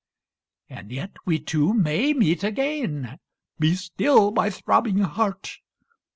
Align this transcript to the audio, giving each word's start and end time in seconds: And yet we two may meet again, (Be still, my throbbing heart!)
And 0.67 0.91
yet 0.91 1.11
we 1.27 1.37
two 1.37 1.75
may 1.75 2.11
meet 2.13 2.43
again, 2.43 3.19
(Be 3.59 3.75
still, 3.75 4.31
my 4.31 4.49
throbbing 4.49 4.97
heart!) 4.97 5.59